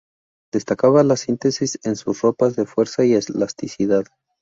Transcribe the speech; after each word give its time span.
Destacaba 0.51 1.03
la 1.03 1.15
síntesis 1.15 1.77
en 1.83 1.95
sus 1.95 2.21
ropas 2.23 2.55
de 2.55 2.65
fuerza 2.65 3.05
y 3.05 3.13
elasticidad. 3.13 4.05